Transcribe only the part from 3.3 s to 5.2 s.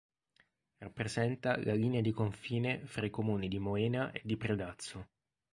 di Moena e di Predazzo.